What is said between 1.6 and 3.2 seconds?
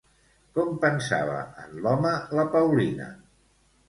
en l'home la Paulina?